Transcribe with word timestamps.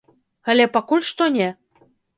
Але 0.53 0.67
пакуль 0.79 1.07
што 1.13 1.31
не. 1.39 1.53